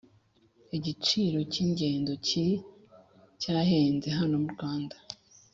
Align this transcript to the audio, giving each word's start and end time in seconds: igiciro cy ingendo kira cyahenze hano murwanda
igiciro 0.77 1.39
cy 1.51 1.57
ingendo 1.65 2.11
kira 2.27 2.57
cyahenze 3.41 4.07
hano 4.19 4.35
murwanda 4.43 4.95